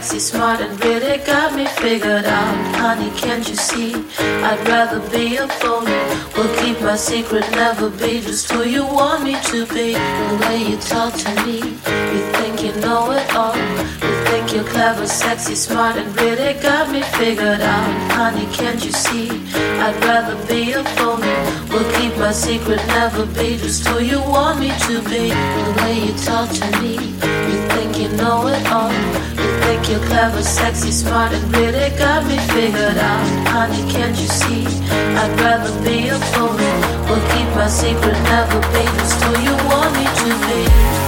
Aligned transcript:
sexy, 0.00 0.18
smart, 0.18 0.60
and 0.60 0.82
really 0.82 1.18
got 1.26 1.54
me 1.54 1.66
figured 1.66 2.24
out. 2.24 2.76
Honey, 2.76 3.10
can't 3.18 3.46
you 3.46 3.54
see? 3.54 3.94
I'd 4.18 4.66
rather 4.66 5.00
be 5.10 5.36
a 5.36 5.46
phony. 5.46 6.00
Will 6.34 6.52
keep 6.60 6.80
my 6.80 6.96
secret, 6.96 7.44
never 7.50 7.90
be 7.90 8.20
just 8.22 8.50
who 8.50 8.64
you 8.64 8.82
want 8.82 9.24
me 9.24 9.36
to 9.52 9.66
be. 9.66 9.92
The 9.92 10.36
way 10.40 10.58
you 10.70 10.78
talk 10.78 11.12
to 11.12 11.30
me, 11.44 11.58
you 12.12 12.20
think 12.38 12.62
you 12.62 12.72
know 12.80 13.10
it 13.10 13.34
all. 13.34 13.54
You 14.06 14.14
think 14.24 14.54
you're 14.54 14.64
clever, 14.64 15.06
sexy, 15.06 15.54
smart, 15.54 15.96
and 15.96 16.08
really 16.18 16.54
got 16.62 16.90
me 16.90 17.02
figured 17.18 17.60
out. 17.60 18.12
Honey, 18.12 18.46
can't 18.54 18.82
you 18.82 18.92
see? 18.92 19.28
I'd 19.84 19.96
rather 20.02 20.36
be 20.46 20.72
a 20.72 20.82
phony. 20.96 21.36
Will 21.70 21.88
keep 21.98 22.16
my 22.16 22.32
secret, 22.32 22.80
never 22.86 23.26
be 23.26 23.58
just 23.58 23.86
who 23.86 24.02
you 24.02 24.20
want 24.20 24.60
me 24.60 24.70
to 24.86 25.02
be. 25.10 25.28
The 25.66 25.74
way 25.82 25.94
you 26.06 26.14
talk 26.24 26.48
to 26.60 26.66
me, 26.80 26.94
you 27.50 27.58
think 27.74 27.98
you 27.98 28.08
know 28.16 28.46
it 28.46 28.66
all 28.68 29.29
you're 29.90 30.06
clever, 30.06 30.42
sexy, 30.42 30.92
smart, 30.92 31.32
and 31.32 31.56
really 31.56 31.90
got 31.98 32.24
me 32.26 32.38
figured 32.54 32.96
out. 32.96 33.26
Honey, 33.48 33.82
can't 33.90 34.16
you 34.16 34.28
see? 34.28 34.64
I'd 35.18 35.40
rather 35.40 35.72
be 35.84 36.08
a 36.08 36.18
fool. 36.30 36.54
We'll 37.08 37.26
keep 37.34 37.48
my 37.56 37.66
secret, 37.66 38.14
never 38.30 38.60
be 38.72 38.84
just 38.98 39.22
who 39.24 39.32
you 39.42 39.54
want 39.66 39.92
me 39.98 40.04
to 40.04 40.30
be. 40.46 40.99